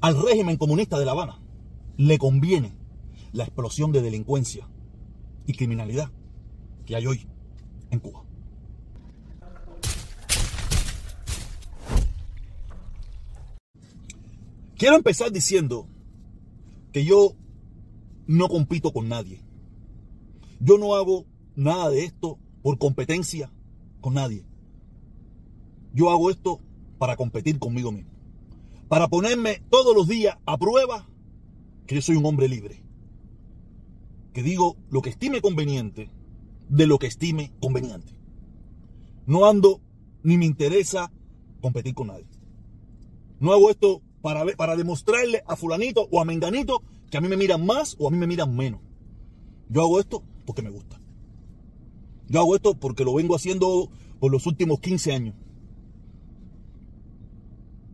al 0.00 0.22
régimen 0.22 0.56
comunista 0.56 0.98
de 0.98 1.04
La 1.04 1.12
Habana 1.12 1.38
le 1.96 2.18
conviene 2.18 2.72
la 3.32 3.44
explosión 3.44 3.92
de 3.92 4.02
delincuencia 4.02 4.68
y 5.46 5.54
criminalidad 5.54 6.10
que 6.86 6.96
hay 6.96 7.06
hoy 7.06 7.26
en 7.90 8.00
Cuba. 8.00 8.24
Quiero 14.76 14.94
empezar 14.94 15.32
diciendo 15.32 15.88
que 16.92 17.04
yo 17.04 17.34
no 18.28 18.48
compito 18.48 18.92
con 18.92 19.08
nadie. 19.08 19.42
Yo 20.60 20.78
no 20.78 20.94
hago 20.94 21.26
nada 21.56 21.90
de 21.90 22.04
esto 22.04 22.38
por 22.62 22.78
competencia 22.78 23.50
con 24.00 24.14
nadie. 24.14 24.44
Yo 25.92 26.10
hago 26.10 26.30
esto 26.30 26.60
para 26.98 27.16
competir 27.16 27.58
conmigo 27.58 27.90
mismo. 27.90 28.17
Para 28.88 29.08
ponerme 29.08 29.62
todos 29.70 29.94
los 29.94 30.08
días 30.08 30.38
a 30.46 30.56
prueba 30.56 31.06
que 31.86 31.96
yo 31.96 32.02
soy 32.02 32.16
un 32.16 32.26
hombre 32.26 32.48
libre. 32.48 32.82
Que 34.32 34.42
digo 34.42 34.76
lo 34.90 35.02
que 35.02 35.10
estime 35.10 35.40
conveniente 35.40 36.10
de 36.68 36.86
lo 36.86 36.98
que 36.98 37.06
estime 37.06 37.52
conveniente. 37.60 38.14
No 39.26 39.46
ando 39.46 39.80
ni 40.22 40.38
me 40.38 40.46
interesa 40.46 41.12
competir 41.60 41.94
con 41.94 42.08
nadie. 42.08 42.26
No 43.40 43.52
hago 43.52 43.70
esto 43.70 44.02
para, 44.22 44.44
para 44.56 44.76
demostrarle 44.76 45.42
a 45.46 45.56
fulanito 45.56 46.08
o 46.10 46.20
a 46.20 46.24
menganito 46.24 46.82
que 47.10 47.18
a 47.18 47.20
mí 47.20 47.28
me 47.28 47.36
miran 47.36 47.64
más 47.64 47.96
o 47.98 48.08
a 48.08 48.10
mí 48.10 48.16
me 48.16 48.26
miran 48.26 48.54
menos. 48.56 48.80
Yo 49.68 49.82
hago 49.82 50.00
esto 50.00 50.22
porque 50.46 50.62
me 50.62 50.70
gusta. 50.70 51.00
Yo 52.28 52.40
hago 52.40 52.56
esto 52.56 52.74
porque 52.74 53.04
lo 53.04 53.14
vengo 53.14 53.34
haciendo 53.34 53.90
por 54.18 54.32
los 54.32 54.46
últimos 54.46 54.80
15 54.80 55.12
años. 55.12 55.34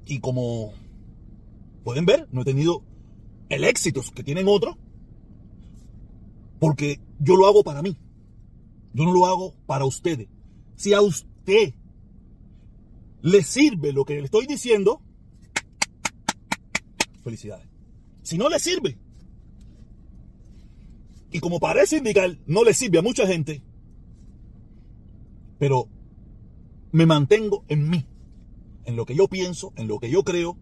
Y 0.07 0.21
como 0.21 0.73
pueden 1.85 2.07
ver, 2.07 2.27
no 2.33 2.43
he 2.43 2.45
tenido 2.45 2.83
el 3.49 3.65
éxito 3.65 4.03
que 4.15 4.25
tienen 4.25 4.49
otros. 4.49 4.77
Porque 6.59 7.01
yo 7.21 7.37
lo 7.37 7.47
hago 7.47 7.63
para 7.63 7.83
mí. 7.83 7.97
Yo 8.95 9.05
no 9.05 9.13
lo 9.13 9.27
hago 9.27 9.55
para 9.67 9.85
ustedes. 9.85 10.29
Si 10.77 10.93
a 10.93 11.01
usted 11.01 11.75
le 13.23 13.43
sirve 13.43 13.93
lo 13.93 14.05
que 14.05 14.15
le 14.15 14.25
estoy 14.25 14.47
diciendo, 14.47 15.01
felicidades. 17.23 17.67
Si 18.23 18.39
no 18.39 18.49
le 18.49 18.59
sirve, 18.59 18.99
y 21.31 21.41
como 21.41 21.59
parece 21.59 21.99
indicar, 21.99 22.39
no 22.47 22.65
le 22.65 22.75
sirve 22.75 22.99
a 22.99 23.03
mucha 23.03 23.27
gente, 23.27 23.63
pero 25.59 25.89
me 26.93 27.07
mantengo 27.07 27.65
en 27.69 27.89
mí, 27.91 28.07
en 28.85 28.95
lo 28.95 29.05
que 29.05 29.17
yo 29.17 29.27
pienso, 29.27 29.73
en 29.77 29.89
lo 29.89 29.99
que 29.99 30.11
yo 30.11 30.23
creo, 30.23 30.57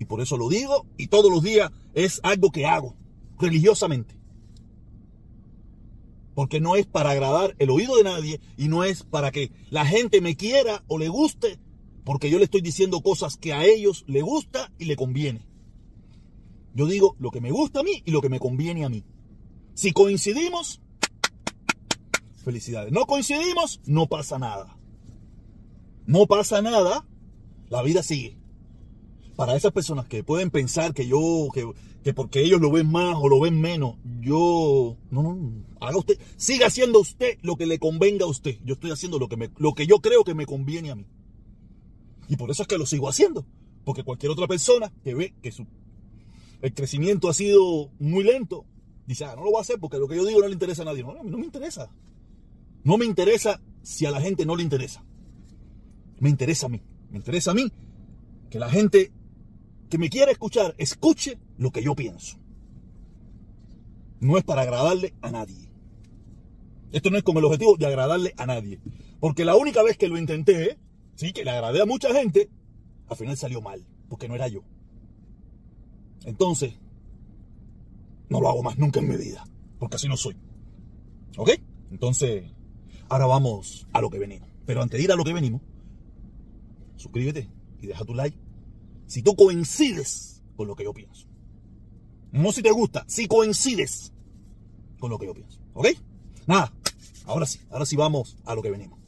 y 0.00 0.06
por 0.06 0.22
eso 0.22 0.38
lo 0.38 0.48
digo, 0.48 0.86
y 0.96 1.08
todos 1.08 1.30
los 1.30 1.42
días 1.42 1.70
es 1.92 2.20
algo 2.22 2.50
que 2.50 2.64
hago, 2.64 2.96
religiosamente. 3.38 4.16
Porque 6.34 6.58
no 6.58 6.74
es 6.74 6.86
para 6.86 7.10
agradar 7.10 7.54
el 7.58 7.68
oído 7.68 7.96
de 7.96 8.04
nadie 8.04 8.40
y 8.56 8.68
no 8.68 8.82
es 8.82 9.02
para 9.02 9.30
que 9.30 9.52
la 9.68 9.84
gente 9.84 10.22
me 10.22 10.36
quiera 10.36 10.82
o 10.88 10.98
le 10.98 11.08
guste, 11.08 11.60
porque 12.02 12.30
yo 12.30 12.38
le 12.38 12.44
estoy 12.44 12.62
diciendo 12.62 13.02
cosas 13.02 13.36
que 13.36 13.52
a 13.52 13.66
ellos 13.66 14.04
le 14.06 14.22
gusta 14.22 14.72
y 14.78 14.86
le 14.86 14.96
conviene. 14.96 15.46
Yo 16.74 16.86
digo 16.86 17.14
lo 17.18 17.30
que 17.30 17.42
me 17.42 17.50
gusta 17.50 17.80
a 17.80 17.82
mí 17.82 18.02
y 18.06 18.10
lo 18.10 18.22
que 18.22 18.30
me 18.30 18.40
conviene 18.40 18.86
a 18.86 18.88
mí. 18.88 19.04
Si 19.74 19.92
coincidimos, 19.92 20.80
felicidades. 22.42 22.90
No 22.90 23.04
coincidimos, 23.04 23.82
no 23.84 24.06
pasa 24.06 24.38
nada. 24.38 24.78
No 26.06 26.26
pasa 26.26 26.62
nada, 26.62 27.06
la 27.68 27.82
vida 27.82 28.02
sigue. 28.02 28.39
Para 29.40 29.56
esas 29.56 29.72
personas 29.72 30.06
que 30.06 30.22
pueden 30.22 30.50
pensar 30.50 30.92
que 30.92 31.08
yo, 31.08 31.48
que, 31.54 32.12
porque 32.12 32.42
ellos 32.42 32.60
lo 32.60 32.70
ven 32.70 32.92
más 32.92 33.16
o 33.18 33.26
lo 33.26 33.40
ven 33.40 33.58
menos, 33.58 33.96
yo, 34.20 34.98
no, 35.10 35.22
no, 35.22 35.64
haga 35.80 35.96
usted, 35.96 36.18
siga 36.36 36.66
haciendo 36.66 37.00
usted 37.00 37.38
lo 37.40 37.56
que 37.56 37.64
le 37.64 37.78
convenga 37.78 38.26
a 38.26 38.28
usted. 38.28 38.58
Yo 38.66 38.74
estoy 38.74 38.90
haciendo 38.90 39.18
lo 39.18 39.30
que, 39.30 39.38
me, 39.38 39.48
lo 39.56 39.72
que 39.72 39.86
yo 39.86 40.00
creo 40.00 40.24
que 40.24 40.34
me 40.34 40.44
conviene 40.44 40.90
a 40.90 40.94
mí. 40.94 41.06
Y 42.28 42.36
por 42.36 42.50
eso 42.50 42.60
es 42.60 42.68
que 42.68 42.76
lo 42.76 42.84
sigo 42.84 43.08
haciendo. 43.08 43.46
Porque 43.82 44.04
cualquier 44.04 44.30
otra 44.30 44.46
persona 44.46 44.92
que 45.02 45.14
ve 45.14 45.32
que 45.40 45.50
su 45.52 45.66
el 46.60 46.74
crecimiento 46.74 47.30
ha 47.30 47.32
sido 47.32 47.90
muy 47.98 48.24
lento, 48.24 48.66
dice, 49.06 49.24
ah, 49.24 49.36
no 49.36 49.44
lo 49.44 49.52
voy 49.52 49.58
a 49.60 49.62
hacer 49.62 49.80
porque 49.80 49.96
lo 49.96 50.06
que 50.06 50.16
yo 50.16 50.26
digo 50.26 50.42
no 50.42 50.48
le 50.48 50.52
interesa 50.52 50.82
a 50.82 50.84
nadie. 50.84 51.02
No, 51.02 51.14
no 51.14 51.38
me 51.38 51.46
interesa. 51.46 51.90
No 52.84 52.98
me 52.98 53.06
interesa 53.06 53.58
si 53.82 54.04
a 54.04 54.10
la 54.10 54.20
gente 54.20 54.44
no 54.44 54.54
le 54.54 54.64
interesa. 54.64 55.02
Me 56.18 56.28
interesa 56.28 56.66
a 56.66 56.68
mí. 56.68 56.82
Me 57.08 57.16
interesa 57.16 57.52
a 57.52 57.54
mí 57.54 57.72
que 58.50 58.58
la 58.58 58.68
gente 58.68 59.12
que 59.90 59.98
me 59.98 60.08
quiera 60.08 60.30
escuchar 60.30 60.74
escuche 60.78 61.36
lo 61.58 61.70
que 61.70 61.82
yo 61.82 61.94
pienso. 61.94 62.38
No 64.20 64.38
es 64.38 64.44
para 64.44 64.62
agradarle 64.62 65.14
a 65.20 65.30
nadie. 65.30 65.68
Esto 66.92 67.10
no 67.10 67.18
es 67.18 67.24
con 67.24 67.36
el 67.36 67.44
objetivo 67.44 67.76
de 67.76 67.86
agradarle 67.86 68.32
a 68.36 68.46
nadie. 68.46 68.80
Porque 69.18 69.44
la 69.44 69.56
única 69.56 69.82
vez 69.82 69.98
que 69.98 70.08
lo 70.08 70.16
intenté, 70.16 70.78
sí, 71.16 71.32
que 71.32 71.44
le 71.44 71.50
agradé 71.50 71.82
a 71.82 71.86
mucha 71.86 72.14
gente, 72.14 72.48
al 73.08 73.16
final 73.16 73.36
salió 73.36 73.60
mal, 73.60 73.84
porque 74.08 74.28
no 74.28 74.34
era 74.34 74.48
yo. 74.48 74.62
Entonces, 76.24 76.74
no 78.28 78.40
lo 78.40 78.48
hago 78.48 78.62
más 78.62 78.78
nunca 78.78 79.00
en 79.00 79.08
mi 79.08 79.16
vida, 79.16 79.44
porque 79.78 79.96
así 79.96 80.08
no 80.08 80.16
soy. 80.16 80.36
¿Ok? 81.36 81.50
Entonces, 81.90 82.44
ahora 83.08 83.26
vamos 83.26 83.86
a 83.92 84.00
lo 84.00 84.10
que 84.10 84.18
venimos. 84.18 84.48
Pero 84.66 84.82
antes 84.82 84.98
de 84.98 85.04
ir 85.04 85.12
a 85.12 85.16
lo 85.16 85.24
que 85.24 85.32
venimos, 85.32 85.62
suscríbete 86.96 87.48
y 87.80 87.86
deja 87.88 88.04
tu 88.04 88.14
like. 88.14 88.38
Si 89.10 89.22
tú 89.22 89.34
coincides 89.34 90.40
con 90.54 90.68
lo 90.68 90.76
que 90.76 90.84
yo 90.84 90.94
pienso. 90.94 91.26
No 92.30 92.52
si 92.52 92.62
te 92.62 92.70
gusta, 92.70 93.04
si 93.08 93.26
coincides 93.26 94.12
con 95.00 95.10
lo 95.10 95.18
que 95.18 95.26
yo 95.26 95.34
pienso. 95.34 95.58
¿Ok? 95.74 95.88
Nada, 96.46 96.72
ahora 97.26 97.44
sí, 97.44 97.58
ahora 97.70 97.86
sí 97.86 97.96
vamos 97.96 98.36
a 98.44 98.54
lo 98.54 98.62
que 98.62 98.70
venimos. 98.70 99.00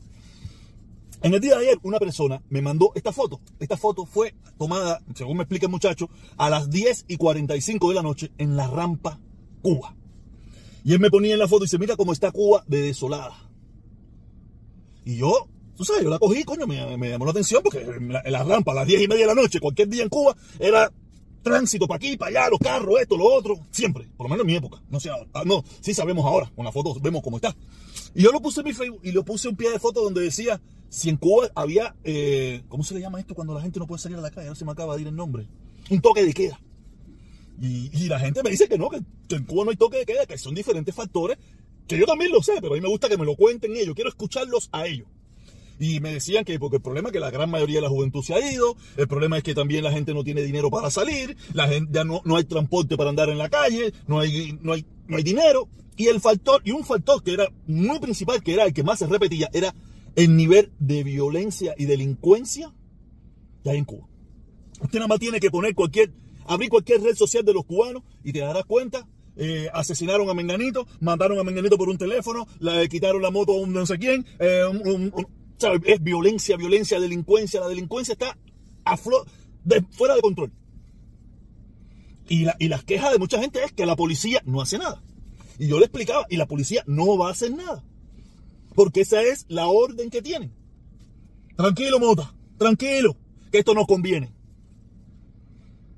En 1.22 1.34
el 1.34 1.40
día 1.40 1.56
de 1.56 1.66
ayer, 1.66 1.78
una 1.84 2.00
persona 2.00 2.42
me 2.48 2.60
mandó 2.60 2.90
esta 2.96 3.12
foto. 3.12 3.40
Esta 3.60 3.76
foto 3.76 4.04
fue 4.04 4.34
tomada, 4.58 5.00
según 5.14 5.36
me 5.36 5.44
explica 5.44 5.66
el 5.66 5.72
muchacho, 5.72 6.10
a 6.36 6.50
las 6.50 6.68
10 6.68 7.04
y 7.06 7.16
45 7.16 7.90
de 7.90 7.94
la 7.94 8.02
noche 8.02 8.32
en 8.38 8.56
la 8.56 8.66
rampa 8.66 9.20
Cuba. 9.62 9.94
Y 10.82 10.94
él 10.94 10.98
me 10.98 11.10
ponía 11.10 11.34
en 11.34 11.38
la 11.38 11.46
foto 11.46 11.62
y 11.62 11.66
dice, 11.66 11.78
mira 11.78 11.94
cómo 11.94 12.12
está 12.12 12.32
Cuba 12.32 12.64
de 12.66 12.82
desolada. 12.82 13.48
Y 15.04 15.18
yo, 15.18 15.46
tú 15.82 15.86
sabes, 15.86 16.04
yo 16.04 16.10
la 16.10 16.18
cogí, 16.20 16.44
coño, 16.44 16.64
me, 16.64 16.76
llamó 17.10 17.24
la 17.24 17.32
atención 17.32 17.60
porque 17.60 17.80
en 17.80 18.12
la, 18.12 18.44
rampa 18.44 18.70
a 18.70 18.76
las 18.76 18.86
10 18.86 19.02
y 19.02 19.08
media 19.08 19.26
de 19.26 19.34
la 19.34 19.42
noche, 19.42 19.58
cualquier 19.58 19.88
día 19.88 20.04
en 20.04 20.08
Cuba, 20.08 20.36
era 20.60 20.92
tránsito 21.42 21.88
para 21.88 21.96
aquí, 21.96 22.16
para 22.16 22.28
allá, 22.28 22.50
los 22.50 22.60
carros, 22.60 23.00
esto, 23.00 23.16
lo 23.16 23.24
otro, 23.24 23.58
siempre, 23.72 24.06
por 24.16 24.26
lo 24.26 24.30
menos 24.30 24.44
en 24.44 24.46
mi 24.46 24.54
época, 24.54 24.80
no 24.88 25.00
sé 25.00 25.10
ah, 25.10 25.42
no, 25.44 25.64
sí 25.80 25.92
sabemos 25.92 26.24
ahora, 26.24 26.52
con 26.54 26.64
la 26.64 26.70
foto 26.70 26.94
vemos 27.00 27.20
cómo 27.20 27.38
está. 27.38 27.56
Y 28.14 28.22
yo 28.22 28.30
lo 28.30 28.40
puse 28.40 28.60
en 28.60 28.66
mi 28.66 28.72
Facebook 28.72 29.00
y 29.02 29.10
lo 29.10 29.24
puse 29.24 29.48
un 29.48 29.56
pie 29.56 29.72
de 29.72 29.80
foto 29.80 30.04
donde 30.04 30.20
decía, 30.20 30.60
si 30.88 31.08
en 31.08 31.16
Cuba 31.16 31.50
había, 31.56 31.96
eh, 32.04 32.62
¿cómo 32.68 32.84
se 32.84 32.94
le 32.94 33.00
llama 33.00 33.18
esto 33.18 33.34
cuando 33.34 33.52
la 33.52 33.60
gente 33.60 33.80
no 33.80 33.88
puede 33.88 34.00
salir 34.00 34.18
a 34.18 34.20
la 34.20 34.30
calle? 34.30 34.48
No 34.48 34.54
se 34.54 34.64
me 34.64 34.70
acaba 34.70 34.94
de 34.94 35.02
ir 35.02 35.08
el 35.08 35.16
nombre. 35.16 35.48
Un 35.90 36.00
toque 36.00 36.22
de 36.22 36.32
queda. 36.32 36.60
Y, 37.60 38.08
la 38.08 38.20
gente 38.20 38.42
me 38.44 38.50
dice 38.50 38.68
que 38.68 38.78
no, 38.78 38.88
que, 38.88 39.00
en 39.34 39.44
Cuba 39.44 39.64
no 39.64 39.70
hay 39.70 39.76
toque 39.76 39.98
de 39.98 40.06
queda, 40.06 40.26
que 40.26 40.38
son 40.38 40.54
diferentes 40.54 40.94
factores, 40.94 41.38
que 41.88 41.98
yo 41.98 42.06
también 42.06 42.30
lo 42.30 42.40
sé, 42.40 42.52
pero 42.60 42.74
a 42.74 42.76
mí 42.76 42.80
me 42.80 42.88
gusta 42.88 43.08
que 43.08 43.16
me 43.16 43.24
lo 43.24 43.34
cuenten 43.34 43.74
ellos, 43.74 43.94
quiero 43.96 44.10
escucharlos 44.10 44.68
a 44.70 44.86
ellos. 44.86 45.08
Y 45.82 45.98
me 45.98 46.12
decían 46.12 46.44
que 46.44 46.60
porque 46.60 46.76
el 46.76 46.82
problema 46.82 47.08
es 47.08 47.12
que 47.12 47.18
la 47.18 47.32
gran 47.32 47.50
mayoría 47.50 47.78
de 47.78 47.82
la 47.82 47.88
juventud 47.88 48.22
se 48.22 48.34
ha 48.34 48.52
ido, 48.52 48.76
el 48.96 49.08
problema 49.08 49.36
es 49.36 49.42
que 49.42 49.52
también 49.52 49.82
la 49.82 49.90
gente 49.90 50.14
no 50.14 50.22
tiene 50.22 50.42
dinero 50.42 50.70
para 50.70 50.90
salir, 50.90 51.36
la 51.54 51.66
gente 51.66 51.90
ya 51.92 52.04
no, 52.04 52.22
no 52.24 52.36
hay 52.36 52.44
transporte 52.44 52.96
para 52.96 53.10
andar 53.10 53.30
en 53.30 53.38
la 53.38 53.48
calle, 53.48 53.92
no 54.06 54.20
hay, 54.20 54.56
no 54.62 54.74
hay, 54.74 54.86
no 55.08 55.16
hay 55.16 55.24
dinero. 55.24 55.68
Y 55.96 56.06
el 56.06 56.20
factor, 56.20 56.62
y 56.64 56.70
un 56.70 56.84
factor 56.84 57.20
que 57.24 57.32
era 57.32 57.48
muy 57.66 57.98
principal, 57.98 58.44
que 58.44 58.54
era 58.54 58.64
el 58.64 58.72
que 58.72 58.84
más 58.84 59.00
se 59.00 59.08
repetía, 59.08 59.50
era 59.52 59.74
el 60.14 60.36
nivel 60.36 60.70
de 60.78 61.02
violencia 61.02 61.74
y 61.76 61.86
delincuencia 61.86 62.72
que 63.64 63.70
hay 63.70 63.78
en 63.78 63.84
Cuba. 63.84 64.06
Usted 64.82 65.00
nada 65.00 65.08
más 65.08 65.18
tiene 65.18 65.40
que 65.40 65.50
poner 65.50 65.74
cualquier, 65.74 66.12
abrir 66.46 66.70
cualquier 66.70 67.02
red 67.02 67.16
social 67.16 67.44
de 67.44 67.54
los 67.54 67.64
cubanos 67.64 68.04
y 68.22 68.32
te 68.32 68.38
darás 68.38 68.66
cuenta. 68.66 69.08
Eh, 69.34 69.68
asesinaron 69.72 70.30
a 70.30 70.34
Menganito, 70.34 70.86
mandaron 71.00 71.40
a 71.40 71.42
Menganito 71.42 71.76
por 71.76 71.88
un 71.88 71.98
teléfono, 71.98 72.46
le 72.60 72.88
quitaron 72.88 73.20
la 73.20 73.32
moto 73.32 73.52
a 73.52 73.56
un 73.56 73.72
no 73.72 73.84
sé 73.84 73.98
quién. 73.98 74.24
Eh, 74.38 74.62
es 75.84 76.02
violencia, 76.02 76.56
violencia, 76.56 77.00
delincuencia. 77.00 77.60
La 77.60 77.68
delincuencia 77.68 78.12
está 78.12 78.36
a 78.84 78.96
fuera 78.96 80.14
de 80.14 80.20
control. 80.20 80.52
Y, 82.28 82.46
y 82.58 82.68
las 82.68 82.84
quejas 82.84 83.12
de 83.12 83.18
mucha 83.18 83.40
gente 83.40 83.62
es 83.64 83.72
que 83.72 83.86
la 83.86 83.96
policía 83.96 84.42
no 84.44 84.60
hace 84.60 84.78
nada. 84.78 85.02
Y 85.58 85.68
yo 85.68 85.78
le 85.78 85.84
explicaba, 85.84 86.26
y 86.28 86.36
la 86.36 86.46
policía 86.46 86.82
no 86.86 87.16
va 87.18 87.28
a 87.28 87.32
hacer 87.32 87.52
nada. 87.52 87.84
Porque 88.74 89.02
esa 89.02 89.22
es 89.22 89.44
la 89.48 89.66
orden 89.68 90.10
que 90.10 90.22
tienen. 90.22 90.52
Tranquilo, 91.56 91.98
Mota, 92.00 92.34
tranquilo, 92.58 93.16
que 93.50 93.58
esto 93.58 93.74
nos 93.74 93.86
conviene. 93.86 94.32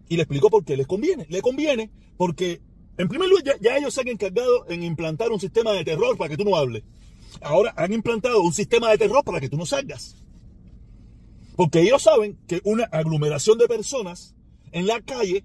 Y 0.08 0.16
le 0.16 0.22
explico 0.22 0.50
por 0.50 0.64
qué 0.64 0.76
les 0.76 0.86
conviene. 0.86 1.26
Le 1.28 1.40
conviene 1.40 1.90
porque, 2.16 2.60
en 2.98 3.08
primer 3.08 3.28
lugar, 3.28 3.58
ya, 3.60 3.76
ellos 3.76 3.94
se 3.94 4.00
han 4.00 4.08
encargado 4.08 4.68
en 4.68 4.82
implantar 4.82 5.30
un 5.30 5.40
sistema 5.40 5.72
de 5.72 5.84
terror 5.84 6.16
para 6.16 6.28
que 6.28 6.36
tú 6.36 6.44
no 6.44 6.56
hables. 6.56 6.82
Ahora 7.40 7.74
han 7.76 7.92
implantado 7.92 8.42
un 8.42 8.52
sistema 8.52 8.90
de 8.90 8.98
terror 8.98 9.24
para 9.24 9.40
que 9.40 9.48
tú 9.48 9.56
no 9.56 9.66
salgas. 9.66 10.16
Porque 11.56 11.82
ellos 11.82 12.02
saben 12.02 12.38
que 12.46 12.60
una 12.64 12.84
aglomeración 12.84 13.58
de 13.58 13.68
personas 13.68 14.34
en 14.72 14.86
la 14.86 15.00
calle 15.00 15.44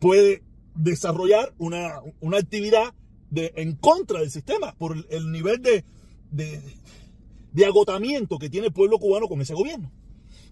puede 0.00 0.42
desarrollar 0.74 1.54
una, 1.58 2.00
una 2.20 2.38
actividad 2.38 2.94
de, 3.30 3.52
en 3.56 3.74
contra 3.74 4.20
del 4.20 4.30
sistema 4.30 4.74
por 4.76 4.96
el 5.10 5.30
nivel 5.30 5.62
de, 5.62 5.84
de, 6.30 7.66
agotamiento 7.66 8.38
que 8.38 8.48
tiene 8.48 8.68
el 8.68 8.72
pueblo 8.72 8.98
cubano 8.98 9.28
con 9.28 9.40
ese 9.40 9.54
gobierno. 9.54 9.90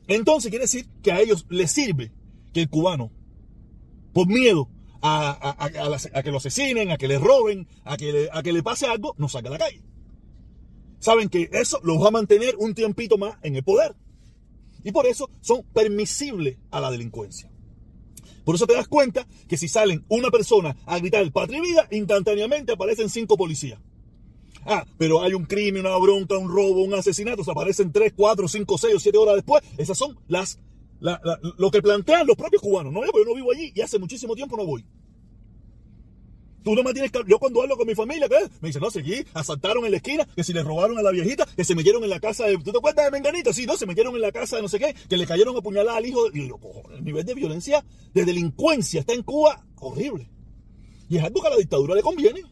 Entonces 0.09 0.51
quiere 0.51 0.65
decir 0.65 0.87
que 1.03 1.13
a 1.13 1.21
ellos 1.21 1.47
les 1.49 1.71
sirve 1.71 2.13
que 2.53 2.63
el 2.63 2.69
cubano, 2.69 3.11
por 4.13 4.27
miedo 4.27 4.69
a, 5.03 6.23
que 6.23 6.31
lo 6.31 6.39
asesinen, 6.39 6.91
a 6.91 6.97
que 6.97 7.09
le 7.09 7.19
roben, 7.19 7.67
a 7.85 7.97
que 7.97 8.29
a 8.33 8.43
que 8.43 8.53
le 8.53 8.63
pase 8.63 8.87
algo, 8.87 9.15
no 9.19 9.29
salga 9.29 9.49
a 9.49 9.53
la 9.53 9.59
calle. 9.59 9.83
Saben 10.99 11.29
que 11.29 11.49
eso 11.53 11.81
los 11.83 12.03
va 12.03 12.09
a 12.09 12.13
mantener 12.13 12.57
un 12.59 12.75
tiempito 12.75 13.19
más 13.19 13.37
en 13.43 13.57
el 13.57 13.63
poder. 13.63 13.95
Y 14.83 14.93
por 14.93 15.07
eso 15.07 15.29
son 15.41 15.63
permisibles 15.75 16.59
a 16.71 16.81
la 16.81 16.91
delincuencia. 16.91 17.51
Por 18.45 18.55
eso 18.55 18.67
te 18.67 18.75
das 18.75 18.87
cuenta 18.87 19.27
que 19.49 19.57
si 19.57 19.67
salen 19.67 20.05
una 20.09 20.31
persona 20.31 20.77
a 20.87 20.99
gritar 20.99 21.31
patria 21.33 21.61
vida, 21.61 21.89
instantáneamente 21.91 22.73
aparecen 22.73 23.11
cinco 23.11 23.37
policías. 23.37 23.81
Ah, 24.65 24.85
pero 24.99 25.23
hay 25.23 25.35
un 25.35 25.45
crimen, 25.45 25.87
una 25.87 25.97
bronca, 25.97 26.37
un 26.39 26.49
robo, 26.49 26.83
un 26.83 26.95
asesinato, 26.95 27.45
se 27.45 27.51
aparecen 27.53 27.93
3, 27.93 28.13
4, 28.17 28.49
5, 28.49 28.79
6 28.79 28.95
o 28.95 28.99
7 28.99 29.19
horas 29.19 29.35
después. 29.37 29.63
Esas 29.77 29.97
son 29.97 30.19
las, 30.27 30.59
lo 31.01 31.71
que 31.71 31.83
plantean 31.83 32.27
los 32.27 32.37
propios 32.37 32.63
cubanos. 32.63 32.93
No, 32.93 33.05
yo, 33.05 33.13
yo 33.13 33.25
no 33.25 33.35
vivo 33.35 33.53
allí 33.53 33.73
y 33.75 33.81
hace 33.81 33.99
muchísimo 33.99 34.35
tiempo 34.35 34.57
no 34.57 34.67
voy. 34.67 34.85
Tú 36.67 36.75
no 36.75 36.83
me 36.83 36.93
tienes 36.93 37.13
que... 37.13 37.21
Yo 37.29 37.39
cuando 37.39 37.63
hablo 37.63 37.77
con 37.77 37.87
mi 37.87 37.95
familia, 37.95 38.29
¿qué? 38.29 38.51
Me 38.61 38.71
dicen, 38.71 38.83
no, 38.83 38.91
seguí, 38.91 39.25
asaltaron 39.35 39.85
en 39.85 39.93
la 39.93 39.99
esquina, 39.99 40.27
que 40.35 40.43
si 40.43 40.53
le 40.53 40.65
robaron 40.65 40.99
a 40.99 41.03
la 41.03 41.13
viejita, 41.13 41.47
que 41.47 41.63
se 41.63 41.77
metieron 41.77 42.03
en 42.03 42.11
la 42.11 42.19
casa 42.19 42.47
de... 42.47 42.59
¿Tú 42.59 42.73
te 42.73 42.79
acuerdas 42.79 43.05
de 43.05 43.13
Menganita? 43.13 43.53
Sí, 43.53 43.67
no, 43.67 43.77
se 43.77 43.87
metieron 43.87 44.17
en 44.17 44.21
la 44.21 44.33
casa 44.33 44.57
de 44.57 44.63
no 44.63 44.69
sé 44.69 44.81
qué, 44.81 44.93
que 45.09 45.17
le 45.17 45.29
cayeron 45.29 45.57
a 45.57 45.61
puñalar 45.61 45.99
al 45.99 46.05
hijo. 46.05 46.27
El 46.27 47.05
nivel 47.05 47.25
de 47.25 47.35
violencia, 47.35 47.85
de 48.13 48.25
delincuencia 48.25 48.99
está 48.99 49.13
en 49.13 49.23
Cuba 49.23 49.65
horrible. 49.77 50.29
Y 51.09 51.19
es 51.19 51.23
algo 51.23 51.41
que 51.41 51.47
a 51.47 51.51
la 51.51 51.57
dictadura 51.57 51.95
le 51.95 52.03
conviene. 52.03 52.43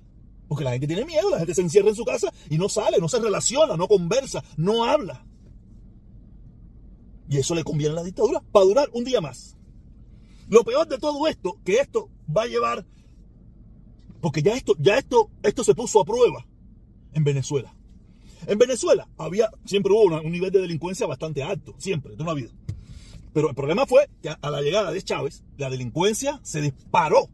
Porque 0.47 0.63
la 0.63 0.71
gente 0.71 0.87
tiene 0.87 1.05
miedo, 1.05 1.29
la 1.31 1.39
gente 1.39 1.57
se 1.57 1.63
encierra 1.63 1.89
en 1.89 1.97
su 1.97 2.05
casa 2.05 2.33
y 2.49 2.57
no 2.57 2.69
sale, 2.69 2.99
no 2.99 3.09
se 3.09 3.19
relaciona, 3.19 3.77
no 3.77 3.89
conversa, 3.89 4.45
no 4.57 4.85
habla. 4.85 5.27
Y 7.29 7.39
eso 7.39 7.57
le 7.57 7.65
conviene 7.65 7.95
a 7.95 7.97
la 7.97 8.05
dictadura 8.05 8.41
para 8.53 8.65
durar 8.65 8.89
un 8.93 9.03
día 9.03 9.21
más. 9.21 9.57
Lo 10.49 10.63
peor 10.63 10.87
de 10.87 10.99
todo 10.99 11.27
esto, 11.27 11.59
que 11.65 11.79
esto 11.79 12.11
va 12.31 12.43
a 12.43 12.47
llevar, 12.47 12.87
porque 14.25 14.41
ya 14.41 14.55
esto, 14.55 14.75
ya 14.79 14.97
esto, 14.97 15.29
esto 15.43 15.65
se 15.65 15.75
puso 15.75 16.01
a 16.01 16.05
prueba 16.07 16.47
en 17.13 17.25
Venezuela. 17.25 17.77
En 18.47 18.57
Venezuela 18.57 19.07
había, 19.19 19.51
siempre 19.67 19.93
hubo 19.93 20.19
un 20.19 20.33
nivel 20.33 20.51
de 20.51 20.63
delincuencia 20.63 21.07
bastante 21.07 21.43
alto, 21.43 21.75
siempre, 21.77 22.17
de 22.17 22.23
una 22.23 22.33
vida. 22.33 22.49
Pero 23.35 23.51
el 23.51 23.55
problema 23.55 23.85
fue 23.85 24.09
que 24.23 24.31
a 24.31 24.51
la 24.51 24.63
llegada 24.63 24.93
de 24.93 25.03
Chávez, 25.03 25.45
la 25.59 25.69
delincuencia 25.69 26.41
se 26.43 26.63
disparó. 26.63 27.29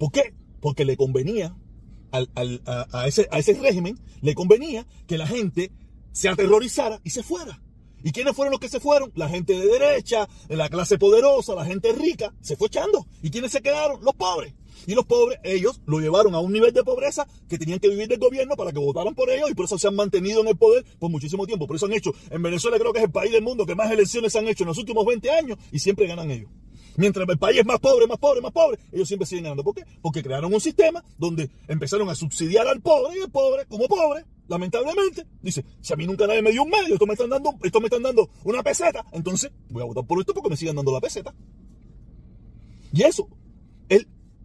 ¿Por 0.00 0.10
qué? 0.10 0.34
porque 0.60 0.84
le 0.84 0.96
convenía 0.96 1.56
a, 2.10 3.06
ese, 3.06 3.28
a 3.30 3.38
ese 3.38 3.54
régimen, 3.54 4.00
le 4.20 4.34
convenía 4.34 4.84
que 5.06 5.16
la 5.16 5.28
gente 5.28 5.70
se 6.10 6.28
aterrorizara 6.28 7.00
y 7.04 7.10
se 7.10 7.22
fuera. 7.22 7.62
¿Y 8.02 8.10
quiénes 8.10 8.34
fueron 8.34 8.50
los 8.50 8.60
que 8.60 8.68
se 8.68 8.80
fueron? 8.80 9.12
La 9.14 9.28
gente 9.28 9.52
de 9.52 9.64
derecha, 9.64 10.28
la 10.48 10.68
clase 10.68 10.98
poderosa, 10.98 11.54
la 11.54 11.64
gente 11.64 11.92
rica, 11.92 12.34
se 12.40 12.56
fue 12.56 12.66
echando. 12.66 13.06
¿Y 13.22 13.30
quiénes 13.30 13.52
se 13.52 13.62
quedaron? 13.62 14.02
Los 14.02 14.16
pobres. 14.16 14.54
Y 14.86 14.94
los 14.94 15.04
pobres, 15.04 15.38
ellos 15.42 15.80
lo 15.86 16.00
llevaron 16.00 16.34
a 16.34 16.40
un 16.40 16.52
nivel 16.52 16.72
de 16.72 16.84
pobreza 16.84 17.26
que 17.48 17.58
tenían 17.58 17.78
que 17.78 17.88
vivir 17.88 18.08
del 18.08 18.18
gobierno 18.18 18.56
para 18.56 18.72
que 18.72 18.78
votaran 18.78 19.14
por 19.14 19.30
ellos 19.30 19.50
y 19.50 19.54
por 19.54 19.66
eso 19.66 19.78
se 19.78 19.88
han 19.88 19.94
mantenido 19.94 20.40
en 20.40 20.48
el 20.48 20.56
poder 20.56 20.84
por 20.98 21.10
muchísimo 21.10 21.46
tiempo. 21.46 21.66
Por 21.66 21.76
eso 21.76 21.86
han 21.86 21.92
hecho, 21.92 22.12
en 22.30 22.42
Venezuela 22.42 22.78
creo 22.78 22.92
que 22.92 22.98
es 22.98 23.04
el 23.04 23.12
país 23.12 23.32
del 23.32 23.42
mundo 23.42 23.66
que 23.66 23.74
más 23.74 23.90
elecciones 23.90 24.34
han 24.36 24.48
hecho 24.48 24.64
en 24.64 24.68
los 24.68 24.78
últimos 24.78 25.04
20 25.04 25.30
años 25.30 25.58
y 25.72 25.78
siempre 25.78 26.06
ganan 26.06 26.30
ellos. 26.30 26.50
Mientras 26.96 27.28
el 27.28 27.38
país 27.38 27.60
es 27.60 27.64
más 27.64 27.78
pobre, 27.78 28.08
más 28.08 28.18
pobre, 28.18 28.40
más 28.40 28.50
pobre, 28.50 28.78
ellos 28.90 29.06
siempre 29.06 29.24
siguen 29.24 29.44
ganando. 29.44 29.62
¿Por 29.62 29.72
qué? 29.72 29.84
Porque 30.02 30.20
crearon 30.20 30.52
un 30.52 30.60
sistema 30.60 31.04
donde 31.16 31.48
empezaron 31.68 32.08
a 32.08 32.14
subsidiar 32.16 32.66
al 32.66 32.80
pobre 32.80 33.18
y 33.18 33.22
el 33.22 33.30
pobre, 33.30 33.66
como 33.66 33.86
pobre, 33.86 34.24
lamentablemente, 34.48 35.24
dice, 35.40 35.64
si 35.80 35.92
a 35.92 35.96
mí 35.96 36.08
nunca 36.08 36.26
nadie 36.26 36.42
me 36.42 36.50
dio 36.50 36.64
un 36.64 36.70
medio, 36.70 36.94
esto 36.94 37.06
me 37.06 37.12
están 37.12 37.30
dando, 37.30 37.54
esto 37.62 37.80
me 37.80 37.86
están 37.86 38.02
dando 38.02 38.28
una 38.42 38.64
peseta, 38.64 39.04
entonces 39.12 39.52
voy 39.68 39.82
a 39.82 39.86
votar 39.86 40.04
por 40.06 40.18
esto 40.18 40.34
porque 40.34 40.50
me 40.50 40.56
sigan 40.56 40.74
dando 40.74 40.90
la 40.90 41.00
peseta. 41.00 41.32
Y 42.92 43.02
eso 43.04 43.28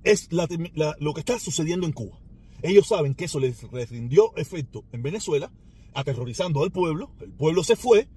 es 0.03 0.29
lo 0.31 1.13
que 1.13 1.19
está 1.19 1.39
sucediendo 1.39 1.85
en 1.85 1.93
Cuba. 1.93 2.19
Ellos 2.61 2.87
saben 2.87 3.13
que 3.15 3.25
eso 3.25 3.39
les 3.39 3.61
rindió 3.89 4.35
efecto 4.37 4.85
en 4.91 5.03
Venezuela, 5.03 5.51
aterrorizando 5.93 6.63
al 6.63 6.71
pueblo, 6.71 7.11
el 7.19 7.31
pueblo 7.31 7.63
se 7.63 7.75
fue, 7.75 8.07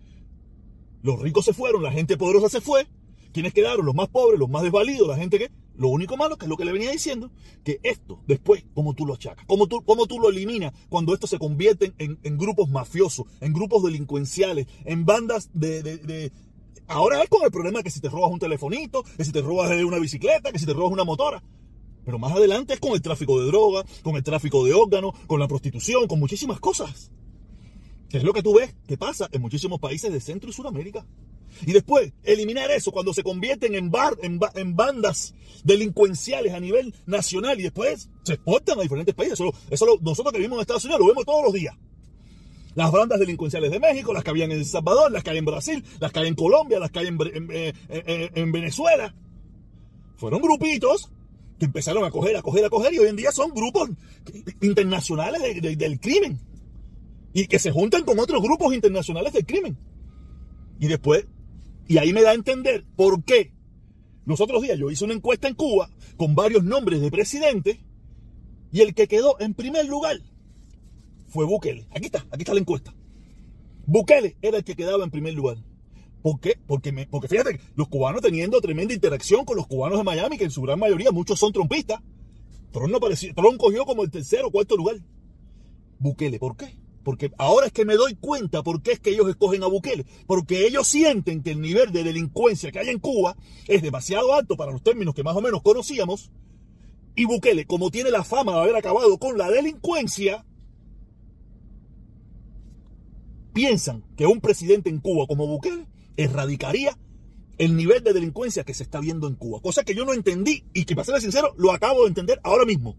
los 1.02 1.20
ricos 1.20 1.44
se 1.44 1.52
fueron, 1.52 1.82
la 1.82 1.92
gente 1.92 2.16
poderosa 2.16 2.48
se 2.48 2.60
fue, 2.60 2.86
¿Quiénes 3.36 3.52
quedaron? 3.52 3.84
Los 3.84 3.94
más 3.94 4.08
pobres, 4.08 4.40
los 4.40 4.48
más 4.48 4.62
desvalidos, 4.62 5.06
la 5.06 5.16
gente 5.16 5.38
que... 5.38 5.50
Lo 5.74 5.88
único 5.88 6.16
malo, 6.16 6.38
que 6.38 6.46
es 6.46 6.48
lo 6.48 6.56
que 6.56 6.64
le 6.64 6.72
venía 6.72 6.90
diciendo, 6.90 7.30
que 7.62 7.80
esto 7.82 8.22
después, 8.26 8.64
como 8.72 8.94
tú 8.94 9.04
lo 9.04 9.12
achacas, 9.12 9.44
como 9.44 9.66
tú, 9.66 9.84
tú 10.08 10.18
lo 10.18 10.30
eliminas 10.30 10.72
cuando 10.88 11.12
esto 11.12 11.26
se 11.26 11.38
convierte 11.38 11.92
en, 11.98 12.38
grupos 12.38 12.70
mafiosos, 12.70 13.26
en 13.42 13.52
grupos 13.52 13.82
delincuenciales, 13.82 14.66
en 14.86 15.04
bandas 15.04 15.50
de, 15.52 16.32
Ahora 16.86 17.22
es 17.22 17.28
con 17.28 17.44
el 17.44 17.50
problema 17.50 17.82
que 17.82 17.90
si 17.90 18.00
te 18.00 18.08
robas 18.08 18.32
un 18.32 18.38
telefonito, 18.38 19.04
que 19.18 19.24
si 19.26 19.32
te 19.32 19.42
robas 19.42 19.70
una 19.82 19.98
bicicleta, 19.98 20.50
que 20.50 20.58
si 20.58 20.64
te 20.64 20.72
robas 20.72 20.92
una 20.92 21.04
motora. 21.04 21.42
Pero 22.06 22.20
más 22.20 22.32
adelante 22.32 22.72
es 22.72 22.80
con 22.80 22.92
el 22.92 23.02
tráfico 23.02 23.40
de 23.40 23.46
droga, 23.46 23.84
con 24.04 24.14
el 24.14 24.22
tráfico 24.22 24.64
de 24.64 24.72
órganos, 24.72 25.12
con 25.26 25.40
la 25.40 25.48
prostitución, 25.48 26.06
con 26.06 26.20
muchísimas 26.20 26.60
cosas. 26.60 27.10
Es 28.12 28.22
lo 28.22 28.32
que 28.32 28.44
tú 28.44 28.54
ves 28.54 28.76
que 28.86 28.96
pasa 28.96 29.28
en 29.32 29.42
muchísimos 29.42 29.80
países 29.80 30.12
de 30.12 30.20
Centro 30.20 30.48
y 30.48 30.52
Sudamérica. 30.52 31.04
Y 31.66 31.72
después, 31.72 32.12
eliminar 32.22 32.70
eso 32.70 32.92
cuando 32.92 33.12
se 33.12 33.24
convierten 33.24 33.74
en, 33.74 33.90
bandas 33.90 35.34
delincuenciales 35.64 36.54
a 36.54 36.60
nivel 36.60 36.94
nacional 37.06 37.58
y 37.58 37.64
después 37.64 38.08
se 38.22 38.34
exportan 38.34 38.78
a 38.78 38.82
diferentes 38.82 39.14
países. 39.14 39.40
Eso, 39.68 39.98
nosotros 40.00 40.32
que 40.32 40.38
vivimos 40.38 40.58
en 40.58 40.60
Estados 40.60 40.84
Unidos 40.84 41.00
lo 41.00 41.08
vemos 41.08 41.24
todos 41.24 41.42
los 41.42 41.52
días. 41.54 41.74
Las 42.76 42.92
bandas 42.92 43.18
delincuenciales 43.18 43.72
de 43.72 43.80
México, 43.80 44.12
las 44.12 44.22
que 44.22 44.30
habían 44.30 44.52
en 44.52 44.58
El 44.58 44.64
Salvador, 44.64 45.10
las 45.10 45.24
que 45.24 45.30
hay 45.30 45.38
en 45.38 45.44
Brasil, 45.44 45.84
las 45.98 46.12
que 46.12 46.20
hay 46.20 46.28
en 46.28 46.36
Colombia, 46.36 46.78
las 46.78 46.92
que 46.92 47.00
hay 47.00 47.08
en, 47.08 47.18
en 47.88 48.52
Venezuela. 48.52 49.12
Fueron 50.18 50.40
grupitos 50.40 51.10
que 51.58 51.66
empezaron 51.66 52.04
a 52.04 52.10
coger, 52.10 52.36
a 52.36 52.42
coger, 52.42 52.64
a 52.64 52.70
coger 52.70 52.94
y 52.94 52.98
hoy 52.98 53.08
en 53.08 53.16
día 53.16 53.32
son 53.32 53.52
grupos 53.52 53.90
internacionales 54.60 55.42
del 55.62 56.00
crimen. 56.00 56.38
Y 57.32 57.46
que 57.46 57.58
se 57.58 57.70
juntan 57.70 58.04
con 58.04 58.18
otros 58.18 58.42
grupos 58.42 58.74
internacionales 58.74 59.32
del 59.32 59.44
crimen. 59.44 59.76
Y 60.80 60.88
después 60.88 61.26
y 61.88 61.98
ahí 61.98 62.12
me 62.12 62.22
da 62.22 62.30
a 62.30 62.34
entender 62.34 62.84
por 62.96 63.22
qué. 63.24 63.52
Los 64.24 64.40
otros 64.40 64.62
días 64.62 64.78
yo 64.78 64.90
hice 64.90 65.04
una 65.04 65.14
encuesta 65.14 65.46
en 65.48 65.54
Cuba 65.54 65.88
con 66.16 66.34
varios 66.34 66.64
nombres 66.64 67.00
de 67.00 67.10
presidentes 67.10 67.78
y 68.72 68.80
el 68.80 68.94
que 68.94 69.06
quedó 69.06 69.38
en 69.40 69.54
primer 69.54 69.86
lugar 69.86 70.16
fue 71.28 71.44
Bukele. 71.44 71.86
Aquí 71.90 72.06
está, 72.06 72.26
aquí 72.30 72.42
está 72.42 72.54
la 72.54 72.60
encuesta. 72.60 72.92
Bukele 73.86 74.36
era 74.42 74.58
el 74.58 74.64
que 74.64 74.74
quedaba 74.74 75.04
en 75.04 75.10
primer 75.10 75.34
lugar. 75.34 75.58
¿Por 76.26 76.40
qué? 76.40 76.58
Porque, 76.66 76.90
me, 76.90 77.06
porque 77.06 77.28
fíjate, 77.28 77.60
los 77.76 77.86
cubanos 77.86 78.20
teniendo 78.20 78.60
tremenda 78.60 78.92
interacción 78.92 79.44
con 79.44 79.56
los 79.56 79.68
cubanos 79.68 79.96
de 79.96 80.02
Miami, 80.02 80.36
que 80.36 80.42
en 80.42 80.50
su 80.50 80.60
gran 80.60 80.76
mayoría 80.76 81.12
muchos 81.12 81.38
son 81.38 81.52
trompistas. 81.52 82.00
Tron, 82.72 82.90
no 82.90 82.98
pareció, 82.98 83.32
Tron 83.32 83.56
cogió 83.56 83.84
como 83.84 84.02
el 84.02 84.10
tercer 84.10 84.44
o 84.44 84.50
cuarto 84.50 84.76
lugar. 84.76 84.96
Bukele, 86.00 86.40
¿por 86.40 86.56
qué? 86.56 86.80
Porque 87.04 87.30
ahora 87.38 87.68
es 87.68 87.72
que 87.72 87.84
me 87.84 87.94
doy 87.94 88.16
cuenta 88.16 88.64
por 88.64 88.82
qué 88.82 88.90
es 88.90 88.98
que 88.98 89.10
ellos 89.10 89.28
escogen 89.28 89.62
a 89.62 89.68
Bukele. 89.68 90.04
Porque 90.26 90.66
ellos 90.66 90.88
sienten 90.88 91.44
que 91.44 91.52
el 91.52 91.60
nivel 91.60 91.92
de 91.92 92.02
delincuencia 92.02 92.72
que 92.72 92.80
hay 92.80 92.88
en 92.88 92.98
Cuba 92.98 93.36
es 93.68 93.80
demasiado 93.80 94.34
alto 94.34 94.56
para 94.56 94.72
los 94.72 94.82
términos 94.82 95.14
que 95.14 95.22
más 95.22 95.36
o 95.36 95.40
menos 95.40 95.62
conocíamos. 95.62 96.32
Y 97.14 97.24
Bukele, 97.26 97.66
como 97.66 97.92
tiene 97.92 98.10
la 98.10 98.24
fama 98.24 98.54
de 98.54 98.62
haber 98.62 98.74
acabado 98.74 99.16
con 99.18 99.38
la 99.38 99.48
delincuencia, 99.48 100.44
piensan 103.52 104.02
que 104.16 104.26
un 104.26 104.40
presidente 104.40 104.90
en 104.90 104.98
Cuba 104.98 105.28
como 105.28 105.46
Bukele 105.46 105.86
erradicaría 106.16 106.98
el 107.58 107.76
nivel 107.76 108.04
de 108.04 108.12
delincuencia 108.12 108.64
que 108.64 108.74
se 108.74 108.82
está 108.82 109.00
viendo 109.00 109.28
en 109.28 109.34
Cuba. 109.34 109.60
Cosa 109.60 109.84
que 109.84 109.94
yo 109.94 110.04
no 110.04 110.12
entendí 110.12 110.64
y 110.74 110.84
que, 110.84 110.94
para 110.94 111.06
ser 111.06 111.20
sincero, 111.20 111.54
lo 111.56 111.72
acabo 111.72 112.02
de 112.02 112.08
entender 112.08 112.40
ahora 112.44 112.64
mismo. 112.64 112.96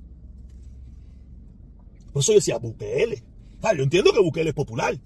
Por 2.12 2.22
eso 2.22 2.32
yo 2.32 2.40
decía, 2.40 2.58
Bukele, 2.58 3.24
Ah, 3.62 3.74
yo 3.76 3.84
entiendo 3.84 4.12
que 4.12 4.20
Bukele 4.20 4.50
es 4.50 4.56
popular. 4.56 4.98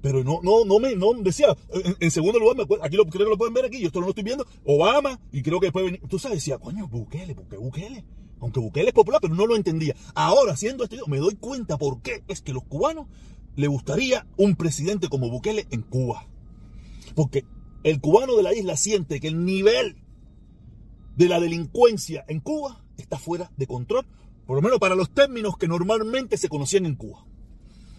Pero 0.00 0.22
no, 0.22 0.40
no, 0.42 0.64
no 0.64 0.78
me, 0.78 0.94
no 0.94 1.14
decía, 1.14 1.56
en, 1.98 2.10
segundo 2.10 2.38
lugar, 2.38 2.56
aquí 2.82 2.96
lo, 2.96 3.06
creo 3.06 3.24
que 3.24 3.30
lo 3.30 3.38
pueden 3.38 3.54
ver 3.54 3.64
aquí, 3.64 3.80
yo 3.80 3.86
esto 3.86 4.00
no 4.00 4.06
lo 4.06 4.10
estoy 4.10 4.24
viendo, 4.24 4.46
Obama, 4.66 5.18
y 5.32 5.42
creo 5.42 5.60
que 5.60 5.66
después 5.66 5.86
venir, 5.86 6.00
tú 6.08 6.18
sabes, 6.18 6.38
decía, 6.38 6.58
coño, 6.58 6.86
Bukele, 6.88 7.34
¿por 7.34 7.48
qué 7.48 7.56
Bukele? 7.56 8.04
Aunque 8.40 8.60
Bukele 8.60 8.88
es 8.88 8.94
popular, 8.94 9.18
pero 9.22 9.34
no 9.34 9.46
lo 9.46 9.56
entendía. 9.56 9.96
Ahora, 10.14 10.52
haciendo 10.52 10.84
esto, 10.84 10.96
me 11.06 11.16
doy 11.16 11.36
cuenta 11.36 11.78
por 11.78 12.02
qué 12.02 12.22
es 12.28 12.42
que 12.42 12.52
los 12.52 12.64
cubanos 12.64 13.06
le 13.56 13.66
gustaría 13.66 14.26
un 14.36 14.56
presidente 14.56 15.08
como 15.08 15.30
Bukele 15.30 15.66
en 15.70 15.80
Cuba. 15.80 16.26
Porque 17.14 17.44
el 17.82 18.00
cubano 18.00 18.36
de 18.36 18.42
la 18.42 18.54
isla 18.54 18.76
siente 18.76 19.20
que 19.20 19.28
el 19.28 19.44
nivel 19.44 19.96
de 21.16 21.28
la 21.28 21.40
delincuencia 21.40 22.24
en 22.28 22.40
Cuba 22.40 22.84
está 22.96 23.18
fuera 23.18 23.50
de 23.56 23.66
control, 23.66 24.06
por 24.46 24.56
lo 24.56 24.62
menos 24.62 24.78
para 24.78 24.94
los 24.94 25.10
términos 25.10 25.56
que 25.56 25.68
normalmente 25.68 26.36
se 26.36 26.48
conocían 26.48 26.86
en 26.86 26.96
Cuba 26.96 27.24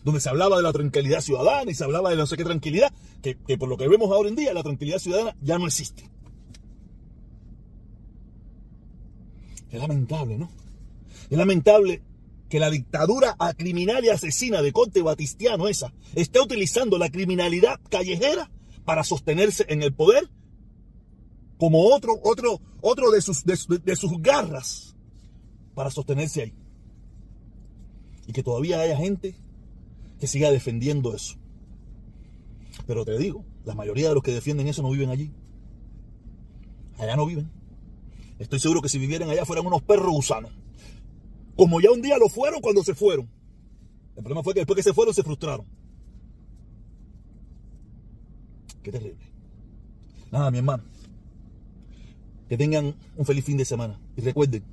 donde 0.06 0.22
se 0.22 0.30
hablaba 0.30 0.58
de 0.58 0.64
la 0.64 0.72
tranquilidad 0.72 1.20
ciudadana 1.20 1.70
y 1.70 1.74
se 1.74 1.84
hablaba 1.84 2.12
de 2.12 2.16
no 2.16 2.28
sé 2.28 2.38
qué 2.38 2.44
tranquilidad, 2.44 2.94
que, 3.24 3.36
por 3.58 3.68
lo 3.68 3.76
que 3.76 3.88
vemos 3.88 4.12
ahora 4.12 4.30
en 4.30 4.36
día, 4.36 4.54
la 4.54 4.62
tranquilidad 4.62 5.00
ciudadana 5.00 5.36
ya 5.42 5.58
no 5.58 5.66
existe. 5.66 6.08
Es 9.72 9.80
lamentable, 9.80 10.38
¿no? 10.38 10.52
Es 11.28 11.36
lamentable 11.36 12.04
que 12.50 12.60
la 12.60 12.70
dictadura 12.70 13.36
criminal 13.58 14.06
y 14.06 14.10
asesina 14.10 14.62
de 14.62 14.72
Conte 14.72 15.02
Batistiano 15.02 15.68
esa 15.68 15.92
esté 16.14 16.40
utilizando 16.40 17.00
la 17.00 17.10
criminalidad 17.10 17.80
callejera 17.90 18.52
para 18.86 19.04
sostenerse 19.04 19.66
en 19.68 19.82
el 19.82 19.94
poder 19.94 20.30
como 21.58 21.86
otro, 21.94 22.20
otro, 22.24 22.62
otro 22.82 23.12
de 23.12 23.22
sus, 23.22 23.44
de 23.44 23.96
sus 23.96 24.22
garras 24.22 24.96
para 25.74 25.90
sostenerse 25.90 26.44
ahí. 26.44 26.54
Y 28.28 28.34
que 28.34 28.44
todavía 28.44 28.80
haya 28.80 28.98
gente 28.98 29.36
que 30.20 30.28
siga 30.28 30.52
defendiendo 30.52 31.16
eso. 31.16 31.38
Pero 32.88 33.06
te 33.06 33.18
digo, 33.18 33.46
la 33.66 33.76
mayoría 33.76 34.10
de 34.10 34.16
los 34.16 34.24
que 34.24 34.34
defienden 34.34 34.68
eso 34.68 34.82
no 34.82 34.92
viven 34.92 35.10
allí. 35.10 35.32
Allá 36.98 37.16
no 37.16 37.26
viven. 37.26 37.52
Estoy 38.40 38.60
seguro 38.60 38.82
que 38.82 38.90
si 38.90 38.98
vivieran 38.98 39.30
allá 39.30 39.46
fueran 39.46 39.66
unos 39.66 39.82
perros 39.82 40.12
gusanos. 40.12 40.52
Como 41.56 41.80
ya 41.80 41.92
un 41.92 42.02
día 42.02 42.18
lo 42.18 42.30
fueron 42.30 42.62
cuando 42.62 42.84
se 42.84 42.96
fueron. 42.96 43.30
El 44.16 44.24
problema 44.24 44.44
fue 44.44 44.54
que 44.54 44.62
después 44.62 44.78
que 44.78 44.84
se 44.84 44.94
fueron 44.94 45.14
se 45.14 45.24
frustraron. 45.24 45.66
Qué 48.84 48.92
terrible. 48.92 49.26
Nada, 50.32 50.52
mi 50.52 50.60
hermano. 50.60 50.84
Que 52.50 52.58
tengan 52.58 52.96
un 53.16 53.26
feliz 53.26 53.44
fin 53.44 53.58
de 53.58 53.66
semana. 53.66 54.00
Y 54.16 54.22
recuerden, 54.22 54.64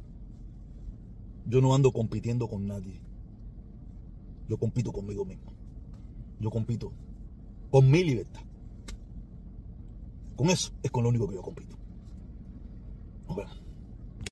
yo 1.47 1.61
no 1.61 1.75
ando 1.75 1.93
compitiendo 1.93 2.49
con 2.49 2.67
nadie. 2.67 3.01
Yo 4.49 4.59
compito 4.59 4.93
conmigo 4.93 5.25
mismo. 5.25 5.53
Yo 6.41 6.51
compito 6.51 6.93
con 7.71 7.91
mi 7.91 8.05
libertad. 8.05 8.43
Con 10.37 10.51
eso 10.51 10.73
es 10.83 10.91
con 10.91 11.05
lo 11.05 11.09
único 11.09 11.29
que 11.29 11.35
yo 11.37 11.43
compito. 11.43 11.77
Nos 13.29 13.37
vemos. 13.37 13.62